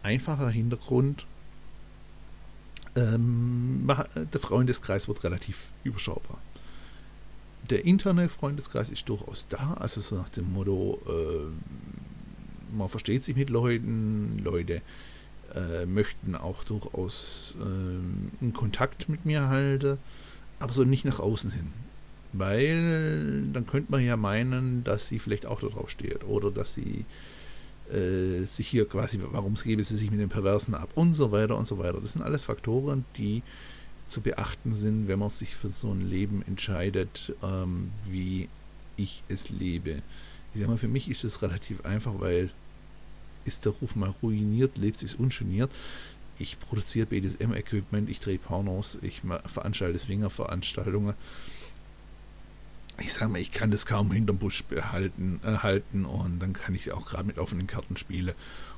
Einfacher 0.01 0.49
Hintergrund, 0.49 1.25
ähm, 2.95 3.89
der 4.15 4.41
Freundeskreis 4.41 5.07
wird 5.07 5.23
relativ 5.23 5.65
überschaubar 5.83 6.39
der 7.69 7.85
interne 7.85 8.29
Freundeskreis 8.29 8.89
ist 8.89 9.07
durchaus 9.09 9.47
da, 9.47 9.75
also 9.75 10.01
so 10.01 10.15
nach 10.15 10.29
dem 10.29 10.51
Motto, 10.53 10.99
äh, 11.07 12.75
man 12.75 12.89
versteht 12.89 13.23
sich 13.23 13.35
mit 13.35 13.49
Leuten, 13.49 14.41
Leute 14.43 14.81
äh, 15.55 15.85
möchten 15.85 16.35
auch 16.35 16.63
durchaus 16.63 17.55
äh, 17.59 18.43
in 18.43 18.53
Kontakt 18.53 19.09
mit 19.09 19.25
mir 19.25 19.47
halten, 19.49 19.97
aber 20.59 20.73
so 20.73 20.83
nicht 20.83 21.05
nach 21.05 21.19
außen 21.19 21.51
hin. 21.51 21.67
Weil 22.33 23.43
dann 23.53 23.67
könnte 23.67 23.91
man 23.91 24.03
ja 24.03 24.17
meinen, 24.17 24.83
dass 24.83 25.07
sie 25.07 25.19
vielleicht 25.19 25.45
auch 25.45 25.59
darauf 25.59 25.89
steht 25.89 26.23
oder 26.23 26.49
dass 26.49 26.73
sie 26.73 27.05
äh, 27.91 28.45
sich 28.45 28.67
hier 28.67 28.87
quasi, 28.87 29.19
warum 29.31 29.53
gebe 29.55 29.83
sie 29.83 29.97
sich 29.97 30.09
mit 30.09 30.19
den 30.19 30.29
Perversen 30.29 30.73
ab 30.73 30.89
und 30.95 31.13
so 31.13 31.31
weiter 31.31 31.57
und 31.57 31.67
so 31.67 31.77
weiter. 31.77 31.99
Das 32.01 32.13
sind 32.13 32.23
alles 32.23 32.43
Faktoren, 32.43 33.05
die 33.17 33.43
zu 34.07 34.21
beachten 34.21 34.73
sind, 34.73 35.07
wenn 35.07 35.19
man 35.19 35.29
sich 35.29 35.55
für 35.55 35.69
so 35.69 35.91
ein 35.91 36.01
Leben 36.01 36.43
entscheidet, 36.47 37.33
ähm, 37.41 37.91
wie 38.05 38.49
ich 38.97 39.23
es 39.27 39.49
lebe. 39.49 40.01
Ich 40.53 40.59
sage 40.59 40.69
mal, 40.69 40.77
für 40.77 40.87
mich 40.87 41.09
ist 41.09 41.23
es 41.23 41.41
relativ 41.41 41.85
einfach, 41.85 42.13
weil 42.19 42.51
ist 43.45 43.65
der 43.65 43.73
Ruf 43.73 43.95
mal 43.95 44.13
ruiniert, 44.21 44.77
lebt 44.77 44.99
sich 44.99 45.19
ungeniert. 45.19 45.71
Ich 46.39 46.59
produziere 46.59 47.07
BDSM-Equipment, 47.07 48.09
ich 48.09 48.19
drehe 48.19 48.37
Pornos, 48.37 48.97
ich 49.01 49.21
veranstalte 49.45 49.99
Swinger-Veranstaltungen. 49.99 51.13
Ich 52.99 53.13
sage 53.13 53.31
mal, 53.31 53.41
ich 53.41 53.51
kann 53.51 53.71
das 53.71 53.85
kaum 53.85 54.11
hinterm 54.11 54.37
Busch 54.37 54.63
behalten, 54.63 55.39
äh, 55.43 55.57
halten 55.57 56.05
und 56.05 56.39
dann 56.39 56.53
kann 56.53 56.75
ich 56.75 56.91
auch 56.91 57.05
gerade 57.05 57.25
mit 57.25 57.39
offenen 57.39 57.67
Karten 57.67 57.97
spielen 57.97 58.33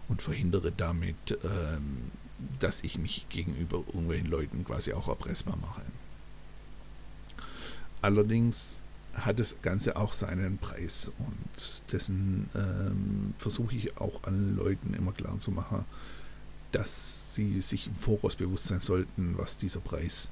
und 0.08 0.22
verhindere 0.22 0.72
damit 0.72 1.38
ähm, 1.44 2.12
dass 2.60 2.84
ich 2.84 2.98
mich 2.98 3.28
gegenüber 3.30 3.78
irgendwelchen 3.78 4.30
Leuten 4.30 4.66
quasi 4.66 4.94
auch 4.94 5.08
erpressbar 5.08 5.58
mache. 5.58 5.82
Allerdings 8.02 8.82
hat 9.14 9.40
das 9.40 9.56
Ganze 9.62 9.96
auch 9.96 10.14
seinen 10.14 10.58
Preis 10.58 11.12
und 11.18 11.92
dessen 11.92 12.50
ähm, 12.54 13.34
versuche 13.38 13.76
ich 13.76 13.98
auch 13.98 14.24
allen 14.24 14.56
Leuten 14.58 14.94
immer 14.94 15.14
klar 15.14 15.40
zu 15.40 15.52
machen, 15.52 15.86
dass 16.72 17.34
sie 17.36 17.62
sich 17.62 17.88
im 17.88 17.96
Voraus 17.96 18.36
bewusst 18.36 18.66
sein 18.66 18.82
sollten, 18.82 19.38
was 19.38 19.58
dieser 19.58 19.80
Preis 19.80 20.30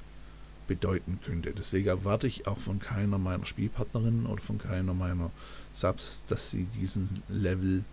bedeuten 0.66 1.18
könnte. 1.24 1.52
Deswegen 1.52 1.88
erwarte 1.88 2.26
ich 2.26 2.46
auch 2.46 2.58
von 2.58 2.78
keiner 2.78 3.18
meiner 3.18 3.46
Spielpartnerinnen 3.46 4.26
oder 4.26 4.42
von 4.42 4.58
keiner 4.58 4.94
meiner 4.94 5.30
Subs, 5.72 6.24
dass 6.28 6.50
sie 6.50 6.64
diesen 6.78 7.08
Level, 7.28 7.84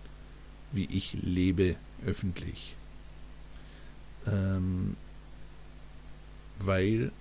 wie 0.71 0.85
ich 0.85 1.13
lebe, 1.21 1.75
öffentlich. 2.05 2.75
Ähm, 4.27 4.95
weil 6.59 7.11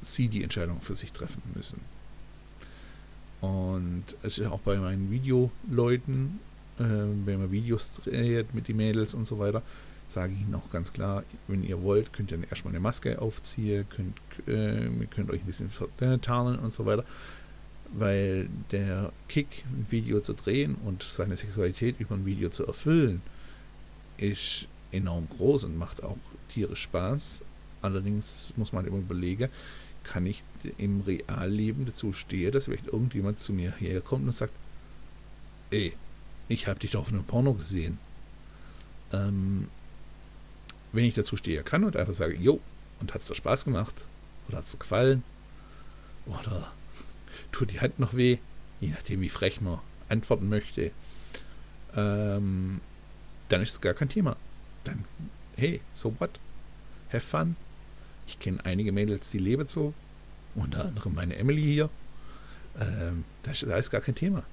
sie 0.00 0.28
die 0.28 0.42
Entscheidung 0.42 0.80
für 0.80 0.96
sich 0.96 1.12
treffen 1.12 1.42
müssen. 1.54 1.80
Und 3.40 4.04
es 4.22 4.38
ist 4.38 4.46
auch 4.46 4.60
bei 4.60 4.76
meinen 4.76 5.10
Videoleuten, 5.10 6.38
äh, 6.78 6.82
wenn 6.82 7.40
man 7.40 7.50
Videos 7.50 7.92
dreht 7.92 8.54
mit 8.54 8.68
den 8.68 8.76
Mädels 8.76 9.14
und 9.14 9.26
so 9.26 9.38
weiter, 9.38 9.62
sage 10.06 10.32
ich 10.34 10.40
Ihnen 10.40 10.54
auch 10.54 10.70
ganz 10.70 10.92
klar, 10.92 11.24
wenn 11.48 11.64
ihr 11.64 11.82
wollt, 11.82 12.12
könnt 12.12 12.30
ihr 12.30 12.38
erstmal 12.48 12.72
eine 12.72 12.80
Maske 12.80 13.20
aufziehen, 13.20 13.86
könnt, 13.88 14.16
äh, 14.46 14.88
könnt 15.06 15.30
euch 15.30 15.40
ein 15.40 15.46
bisschen 15.46 15.70
tarnen 16.20 16.58
und 16.58 16.72
so 16.72 16.86
weiter. 16.86 17.04
Weil 17.94 18.48
der 18.70 19.12
Kick, 19.28 19.64
ein 19.70 19.86
Video 19.90 20.20
zu 20.20 20.34
drehen 20.34 20.76
und 20.86 21.02
seine 21.02 21.36
Sexualität 21.36 22.00
über 22.00 22.14
ein 22.14 22.24
Video 22.24 22.48
zu 22.48 22.66
erfüllen, 22.66 23.22
ist 24.16 24.66
enorm 24.92 25.28
groß 25.28 25.64
und 25.64 25.76
macht 25.76 26.02
auch 26.02 26.18
tierisch 26.48 26.82
Spaß. 26.82 27.42
Allerdings 27.80 28.54
muss 28.56 28.72
man 28.72 28.86
immer 28.86 28.98
überlegen, 28.98 29.48
kann 30.04 30.26
ich 30.26 30.42
im 30.78 31.00
Realleben 31.00 31.86
dazu 31.86 32.12
stehen, 32.12 32.52
dass 32.52 32.64
vielleicht 32.64 32.86
irgendjemand 32.88 33.38
zu 33.38 33.52
mir 33.52 33.72
herkommt 33.72 34.24
und 34.24 34.32
sagt, 34.32 34.52
ey, 35.70 35.92
ich 36.48 36.66
habe 36.68 36.78
dich 36.78 36.92
doch 36.92 37.00
auf 37.00 37.08
einem 37.08 37.24
Porno 37.24 37.54
gesehen. 37.54 37.98
Ähm, 39.12 39.68
wenn 40.92 41.04
ich 41.04 41.14
dazu 41.14 41.36
stehe, 41.36 41.62
kann 41.62 41.84
und 41.84 41.96
einfach 41.96 42.12
sage, 42.12 42.36
jo, 42.36 42.60
und 43.00 43.14
hat 43.14 43.22
es 43.22 43.28
dir 43.28 43.34
Spaß 43.34 43.64
gemacht? 43.64 44.06
Oder 44.48 44.58
hat 44.58 44.66
es 44.66 44.72
dir 44.72 44.78
gefallen? 44.78 45.24
Oder 46.26 46.72
tut 47.52 47.70
die 47.72 47.80
Hand 47.80 47.98
noch 47.98 48.14
weh? 48.14 48.38
Je 48.80 48.90
nachdem, 48.90 49.20
wie 49.20 49.28
frech 49.28 49.60
man 49.60 49.78
antworten 50.08 50.48
möchte. 50.48 50.90
Ähm, 51.96 52.80
dann 53.48 53.62
ist 53.62 53.70
es 53.70 53.80
gar 53.80 53.94
kein 53.94 54.08
Thema. 54.08 54.36
Dann, 54.84 55.04
hey, 55.56 55.80
so 55.94 56.14
what? 56.18 56.38
Have 57.12 57.20
fun. 57.20 57.56
Ich 58.26 58.38
kenne 58.38 58.64
einige 58.64 58.92
Mädels, 58.92 59.30
die 59.30 59.38
leben 59.38 59.68
so. 59.68 59.92
Unter 60.54 60.84
anderem 60.84 61.14
meine 61.14 61.36
Emily 61.36 61.62
hier. 61.62 61.90
Ähm, 62.80 63.24
das 63.42 63.62
ist 63.62 63.90
gar 63.90 64.00
kein 64.00 64.14
Thema. 64.14 64.44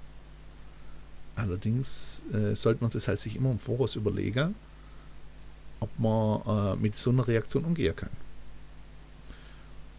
Allerdings 1.36 2.24
äh, 2.34 2.56
sollte 2.56 2.82
man 2.82 2.92
das 2.92 3.08
halt 3.08 3.20
sich 3.20 3.36
immer 3.36 3.52
im 3.52 3.60
Voraus 3.60 3.96
überlegen, 3.96 4.56
ob 5.80 5.90
man 5.98 6.42
äh, 6.46 6.76
mit 6.82 6.98
so 6.98 7.12
einer 7.12 7.28
Reaktion 7.28 7.64
umgehen 7.64 7.96
kann. 7.96 8.10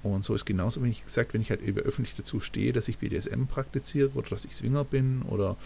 Und 0.03 0.25
so 0.25 0.35
ist 0.35 0.47
genauso, 0.47 0.83
wenn 0.83 0.91
ich 0.91 1.05
gesagt, 1.05 1.35
wenn 1.35 1.43
ich 1.43 1.51
halt 1.51 1.63
eben 1.63 1.79
öffentlich 1.79 2.15
dazu 2.17 2.41
stehe, 2.41 2.73
dass 2.73 2.89
ich 2.89 2.99
BDSM 2.99 3.45
praktiziere 3.45 4.11
oder 4.15 4.31
dass 4.31 4.45
ich 4.45 4.55
Swinger 4.55 4.85
bin 4.85 5.23
oder 5.23 5.57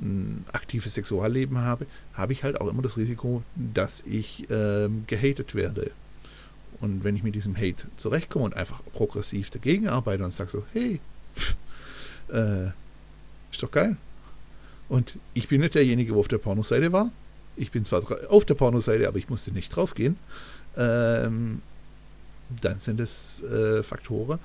ein 0.00 0.44
aktives 0.52 0.94
Sexualleben 0.94 1.58
habe, 1.58 1.86
habe 2.14 2.32
ich 2.32 2.42
halt 2.42 2.60
auch 2.60 2.68
immer 2.68 2.82
das 2.82 2.96
Risiko, 2.96 3.42
dass 3.54 4.02
ich 4.02 4.46
ähm, 4.50 5.04
gehatet 5.06 5.54
werde. 5.54 5.90
Und 6.80 7.04
wenn 7.04 7.16
ich 7.16 7.22
mit 7.22 7.34
diesem 7.34 7.56
Hate 7.56 7.86
zurechtkomme 7.96 8.46
und 8.46 8.54
einfach 8.54 8.82
progressiv 8.92 9.50
dagegen 9.50 9.88
arbeite 9.88 10.24
und 10.24 10.32
sage 10.32 10.50
so, 10.50 10.64
hey, 10.72 11.00
pff, 11.36 11.56
äh, 12.32 12.66
ist 13.52 13.62
doch 13.62 13.70
geil. 13.70 13.96
Und 14.88 15.16
ich 15.32 15.48
bin 15.48 15.60
nicht 15.60 15.74
derjenige, 15.74 16.12
der 16.12 16.18
auf 16.18 16.28
der 16.28 16.38
Pornoseite 16.38 16.92
war, 16.92 17.10
ich 17.56 17.70
bin 17.70 17.84
zwar 17.84 18.02
auf 18.28 18.44
der 18.44 18.54
Pornoseite, 18.54 19.06
aber 19.06 19.18
ich 19.18 19.28
musste 19.28 19.52
nicht 19.52 19.74
draufgehen. 19.74 20.16
Ähm, 20.76 21.62
dann 22.60 22.80
sind 22.80 23.00
es 23.00 23.42
äh, 23.42 23.82
Faktoren, 23.82 24.38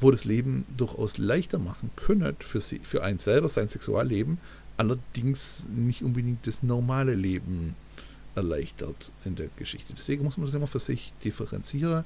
wo 0.00 0.10
das 0.10 0.24
Leben 0.24 0.66
durchaus 0.76 1.18
leichter 1.18 1.58
machen 1.58 1.90
können 1.96 2.36
für, 2.40 2.60
sie, 2.60 2.80
für 2.80 3.02
einen 3.02 3.18
selber, 3.18 3.48
sein 3.48 3.68
Sexualleben, 3.68 4.38
allerdings 4.76 5.66
nicht 5.68 6.02
unbedingt 6.02 6.46
das 6.46 6.62
normale 6.62 7.14
Leben 7.14 7.74
erleichtert 8.34 9.12
in 9.24 9.36
der 9.36 9.48
Geschichte. 9.56 9.94
Deswegen 9.96 10.24
muss 10.24 10.36
man 10.36 10.46
das 10.46 10.54
immer 10.54 10.66
für 10.66 10.80
sich 10.80 11.12
differenzieren. 11.22 12.04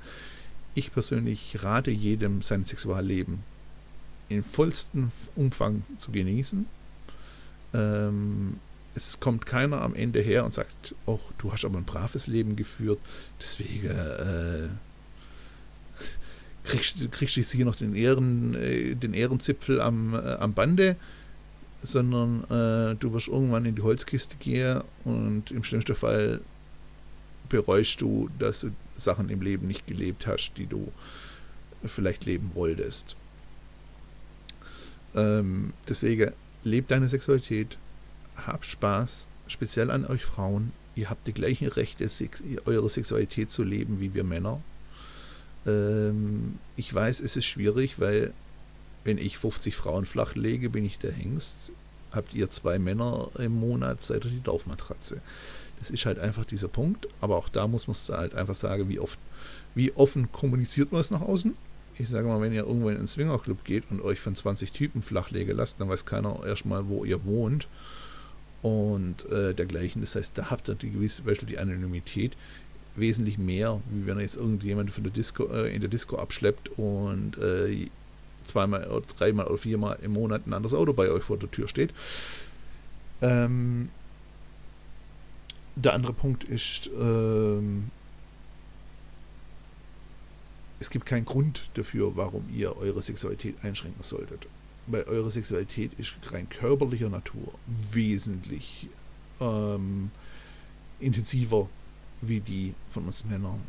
Ich 0.75 0.93
persönlich 0.93 1.63
rate 1.63 1.91
jedem, 1.91 2.43
sein 2.43 2.65
Sexualleben 2.65 3.39
in 4.29 4.45
vollstem 4.45 5.11
Umfang 5.37 5.83
zu 5.97 6.13
genießen. 6.13 6.67
Ähm, 7.75 8.59
es 8.95 9.21
kommt 9.21 9.47
keiner 9.47 9.83
am 9.83 9.95
Ende 9.95 10.21
her 10.21 10.45
und 10.45 10.55
sagt, 10.55 10.95
oh, 11.07 11.21
du 11.39 11.53
hast 11.53 11.65
aber 11.65 11.79
ein 11.79 11.85
braves 11.85 12.27
Leben 12.27 12.57
geführt, 12.57 12.99
deswegen 13.41 13.89
äh, 13.89 14.69
kriegst, 16.65 17.11
kriegst 17.13 17.37
du 17.37 17.43
hier 17.43 17.65
noch 17.65 17.77
den, 17.77 17.95
Ehren, 17.95 18.55
äh, 18.55 18.95
den 18.95 19.15
Ehrenzipfel 19.15 19.81
am, 19.81 20.15
äh, 20.15 20.35
am 20.35 20.53
Bande, 20.53 20.97
sondern 21.83 22.45
äh, 22.45 22.97
du 22.97 23.13
wirst 23.13 23.29
irgendwann 23.29 23.65
in 23.65 23.75
die 23.75 23.83
Holzkiste 23.83 24.37
gehen 24.37 24.83
und 25.05 25.51
im 25.51 25.65
schlimmsten 25.65 25.95
Fall 25.95 26.41
bereust 27.49 28.01
du, 28.01 28.29
dass 28.39 28.61
du 28.61 28.71
Sachen 28.97 29.31
im 29.31 29.41
Leben 29.41 29.67
nicht 29.67 29.87
gelebt 29.87 30.27
hast, 30.27 30.53
die 30.57 30.67
du 30.67 30.93
vielleicht 31.85 32.25
leben 32.25 32.51
wolltest. 32.55 33.17
Ähm, 35.15 35.73
deswegen, 35.89 36.33
leb 36.65 36.89
deine 36.89 37.09
Sexualität, 37.09 37.79
habt 38.37 38.67
Spaß, 38.67 39.27
speziell 39.47 39.91
an 39.91 40.05
euch 40.07 40.25
Frauen. 40.25 40.73
Ihr 40.97 41.09
habt 41.09 41.27
die 41.27 41.33
gleichen 41.33 41.69
Rechte, 41.69 42.09
Sex, 42.09 42.43
eure 42.67 42.89
Sexualität 42.89 43.51
zu 43.51 43.63
leben 43.63 44.01
wie 44.01 44.15
wir 44.15 44.25
Männer. 44.25 44.61
Ähm, 45.67 46.59
ich 46.77 46.93
weiß, 46.93 47.21
es 47.21 47.37
ist 47.37 47.47
schwierig, 47.47 48.01
weil 48.01 48.33
wenn 49.05 49.19
ich 49.19 49.39
50 49.39 49.77
Frauen 49.77 50.07
flach 50.07 50.35
lege, 50.35 50.71
bin 50.71 50.85
ich 50.85 50.99
der 50.99 51.13
Hengst. 51.13 51.73
Habt 52.11 52.35
ihr 52.35 52.51
zwei 52.51 52.79
Männer 52.79 53.31
im 53.39 53.59
Monat, 53.59 54.03
seid 54.03 54.25
ihr 54.25 54.31
die 54.31 54.43
Dorfmatratze. 54.43 55.21
Das 55.79 55.91
ist 55.91 56.07
halt 56.07 56.19
einfach 56.19 56.45
dieser 56.45 56.69
Punkt. 56.69 57.09
Aber 57.21 57.37
auch 57.37 57.49
da 57.49 57.69
muss 57.69 57.87
man 57.87 57.97
halt 58.17 58.35
einfach 58.35 58.55
sagen, 58.55 58.89
wie 58.89 58.99
oft, 58.99 59.19
wie 59.75 59.93
offen 59.93 60.33
kommuniziert 60.33 60.93
man 60.93 61.01
es 61.01 61.11
nach 61.11 61.21
außen. 61.21 61.55
Ich 61.99 62.09
sage 62.09 62.29
mal, 62.29 62.41
wenn 62.41 62.53
ihr 62.53 62.65
irgendwo 62.65 62.91
in 62.91 62.97
einen 62.97 63.09
Swingerclub 63.09 63.65
geht 63.65 63.85
und 63.91 64.01
euch 64.01 64.21
von 64.21 64.35
20 64.35 64.73
Typen 64.73 65.03
flachlegen 65.03 65.57
lasst, 65.57 65.81
dann 65.81 65.89
weiß 65.89 66.05
keiner 66.05 66.45
erstmal, 66.47 66.89
wo 66.89 67.05
ihr 67.05 67.25
wohnt 67.25 67.67
und 68.63 69.29
äh, 69.31 69.55
dergleichen. 69.55 70.01
Das 70.01 70.15
heißt, 70.15 70.37
da 70.37 70.51
habt 70.51 70.69
ihr 70.69 70.75
die 70.75 70.91
gewisse 70.91 71.23
Beispiel 71.23 71.49
die 71.49 71.59
Anonymität 71.59 72.37
wesentlich 72.97 73.39
mehr, 73.39 73.81
wie 73.91 74.07
wenn 74.07 74.19
ihr 74.19 74.23
jetzt 74.23 74.37
irgendjemand 74.37 74.91
von 74.91 75.05
der 75.05 75.13
Disco 75.13 75.47
äh, 75.47 75.75
in 75.75 75.81
der 75.81 75.91
Disco 75.91 76.17
abschleppt 76.19 76.71
und 76.79 77.39
äh, 77.39 77.89
zweimal 78.49 78.87
oder 78.89 79.07
dreimal 79.07 79.47
oder 79.47 79.59
viermal 79.59 79.99
im 80.03 80.13
Monat 80.13 80.47
ein 80.47 80.53
anderes 80.53 80.75
Auto 80.75 80.93
bei 80.93 81.11
euch 81.11 81.23
vor 81.23 81.39
der 81.39 81.51
Tür 81.51 81.69
steht. 81.69 81.93
Ähm, 83.21 83.91
der 85.77 85.95
andere 85.95 86.13
Punkt 86.13 86.45
ist, 86.45 86.91
ähm, 86.99 87.91
es 90.81 90.91
gibt 90.91 91.07
keinen 91.07 91.25
Grund 91.25 91.71
dafür, 91.75 92.17
warum 92.17 92.45
ihr 92.55 92.77
eure 92.77 93.03
Sexualität 93.03 93.57
einschränken 93.63 94.03
solltet 94.03 94.47
weil 94.91 95.05
eure 95.05 95.31
Sexualität 95.31 95.93
ist 95.99 96.17
rein 96.33 96.49
körperlicher 96.49 97.09
Natur 97.09 97.53
wesentlich 97.93 98.89
ähm, 99.41 100.11
intensiver 100.99 101.69
wie 102.21 102.41
die 102.41 102.75
von 102.91 103.05
uns 103.07 103.25
Männern. 103.25 103.61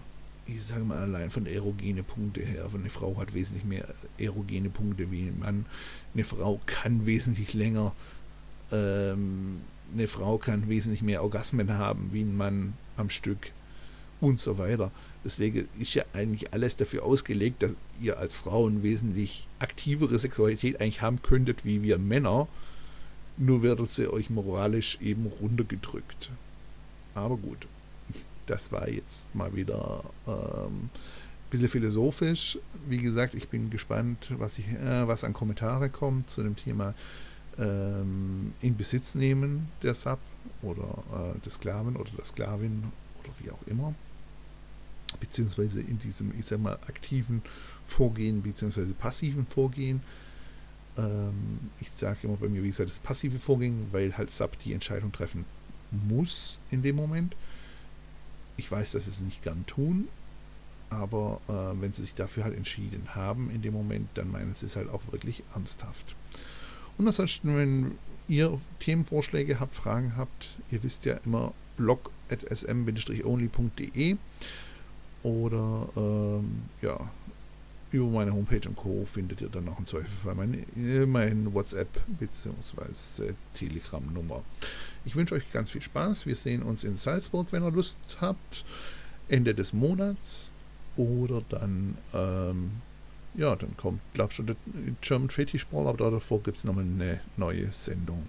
Ich 0.56 0.64
sage 0.64 0.84
mal 0.84 0.98
allein 0.98 1.30
von 1.30 1.46
erogene 1.46 2.02
Punkte 2.02 2.42
her. 2.42 2.68
Eine 2.74 2.90
Frau 2.90 3.16
hat 3.18 3.34
wesentlich 3.34 3.66
mehr 3.66 3.88
erogene 4.18 4.70
Punkte 4.70 5.12
wie 5.12 5.28
ein 5.28 5.40
Mann. 5.40 5.66
Eine 6.14 6.24
Frau 6.24 6.60
kann 6.66 7.06
wesentlich 7.06 7.54
länger, 7.54 7.94
ähm, 8.72 9.62
eine 9.94 10.08
Frau 10.08 10.38
kann 10.38 10.68
wesentlich 10.68 11.04
mehr 11.04 11.24
Orgasmen 11.24 11.74
haben 11.74 12.10
wie 12.12 12.22
ein 12.22 12.36
Mann 12.36 12.74
am 12.98 13.10
Stück 13.10 13.52
und 14.22 14.40
so 14.40 14.58
weiter. 14.58 14.92
Deswegen 15.24 15.68
ist 15.80 15.94
ja 15.94 16.04
eigentlich 16.14 16.54
alles 16.54 16.76
dafür 16.76 17.04
ausgelegt, 17.04 17.62
dass 17.62 17.76
ihr 18.02 18.18
als 18.18 18.36
Frauen 18.36 18.82
wesentlich 18.82 19.48
aktivere 19.60 20.18
Sexualität 20.18 20.82
eigentlich 20.82 21.02
haben 21.02 21.22
könntet 21.22 21.64
wie 21.64 21.84
wir 21.84 21.98
Männer. 21.98 22.48
Nur 23.38 23.62
werdet 23.62 23.92
sie 23.92 24.12
euch 24.12 24.30
moralisch 24.30 24.98
eben 25.02 25.28
runtergedrückt. 25.28 26.32
Aber 27.14 27.38
gut, 27.38 27.68
das 28.50 28.72
war 28.72 28.90
jetzt 28.90 29.34
mal 29.36 29.56
wieder 29.56 30.04
ähm, 30.28 30.86
ein 30.86 31.50
bisschen 31.50 31.70
philosophisch. 31.70 32.58
Wie 32.88 32.98
gesagt, 32.98 33.34
ich 33.34 33.48
bin 33.50 33.70
gespannt, 33.70 34.32
was, 34.38 34.58
ich, 34.58 34.68
äh, 34.70 35.08
was 35.08 35.24
an 35.24 35.34
Kommentare 35.34 35.90
kommt 35.90 36.30
zu 36.30 36.44
dem 36.44 36.56
Thema 36.56 36.94
ähm, 37.58 38.54
in 38.62 38.76
Besitz 38.76 39.16
nehmen 39.16 39.70
der 39.84 39.94
Sub 39.94 40.20
oder 40.62 41.36
äh, 41.36 41.40
des 41.46 41.56
Sklaven 41.56 41.96
oder 41.96 42.10
der 42.18 42.26
Sklavin 42.26 42.84
oder 43.24 43.34
wie 43.40 43.52
auch 43.52 43.68
immer 43.68 43.94
beziehungsweise 45.20 45.82
in 45.82 45.98
diesem, 46.00 46.38
ich 46.38 46.46
sag 46.46 46.60
mal, 46.60 46.78
aktiven 46.88 47.42
Vorgehen, 47.88 48.44
beziehungsweise 48.44 48.94
passiven 48.94 49.46
Vorgehen. 49.46 50.02
Ähm, 50.98 51.72
ich 51.80 51.90
sage 51.90 52.20
immer 52.24 52.38
bei 52.38 52.48
mir, 52.48 52.64
wie 52.64 52.68
gesagt, 52.68 52.90
das 52.90 53.00
passive 53.00 53.40
Vorgehen, 53.40 53.88
weil 53.92 54.16
halt 54.18 54.30
Sub 54.30 54.60
die 54.60 54.74
Entscheidung 54.74 55.12
treffen 55.12 55.46
muss 55.92 56.60
in 56.70 56.84
dem 56.84 56.96
Moment. 56.96 57.36
Ich 58.60 58.70
weiß, 58.70 58.92
dass 58.92 59.06
sie 59.06 59.12
es 59.12 59.22
nicht 59.22 59.42
gern 59.42 59.66
tun, 59.68 60.10
aber 60.90 61.40
äh, 61.48 61.82
wenn 61.82 61.94
sie 61.94 62.02
sich 62.02 62.14
dafür 62.14 62.44
halt 62.44 62.58
entschieden 62.58 63.16
haben 63.16 63.50
in 63.52 63.62
dem 63.62 63.72
Moment, 63.74 64.10
dann 64.16 64.30
meinen 64.32 64.54
sie 64.54 64.66
es 64.66 64.76
halt 64.76 64.90
auch 64.90 65.02
wirklich 65.12 65.44
ernsthaft. 65.54 66.14
Und 66.98 67.08
ansonsten, 67.08 67.56
wenn 67.56 67.98
ihr 68.28 68.60
Themenvorschläge 68.82 69.62
habt, 69.62 69.76
Fragen 69.76 70.18
habt, 70.18 70.58
ihr 70.72 70.84
wisst 70.84 71.06
ja 71.06 71.16
immer 71.26 71.54
blog.sm-only.de 71.78 74.18
oder 75.24 75.90
ähm, 75.96 76.64
ja, 76.82 77.00
über 77.92 78.08
meine 78.08 78.34
Homepage 78.34 78.68
und 78.68 78.76
Co. 78.76 79.06
findet 79.06 79.42
ihr 79.42 79.50
dann 79.50 79.68
auch 79.68 79.80
im 79.80 79.86
Zweifelsfall 79.86 80.36
meine, 80.36 80.66
mein 81.08 81.54
WhatsApp 81.54 81.88
bzw. 82.20 83.34
Telegram-Nummer. 83.54 84.44
Ich 85.06 85.16
wünsche 85.16 85.36
euch 85.36 85.52
ganz 85.52 85.72
viel 85.72 85.82
Spaß. 85.82 86.26
Wir 86.26 86.36
sehen 86.36 86.62
uns 86.62 86.84
in 86.84 86.98
Salzburg, 86.98 87.48
wenn 87.52 87.64
ihr 87.64 87.72
Lust 87.72 87.98
habt. 88.22 88.66
Ende 89.28 89.56
des 89.56 89.74
Monats. 89.74 90.52
Oder 90.98 91.42
dann, 91.48 91.98
ähm, 92.14 92.72
ja, 93.34 93.56
dann 93.56 93.76
kommt, 93.78 94.02
glaube 94.14 94.32
ich, 94.32 94.36
schon 94.36 94.48
der 94.48 94.56
German 95.02 95.30
Fetish 95.30 95.68
Ball, 95.68 95.88
aber 95.88 96.12
davor 96.12 96.44
gibt 96.44 96.58
es 96.58 96.64
nochmal 96.66 96.84
eine 96.84 97.22
neue 97.38 97.72
Sendung. 97.72 98.28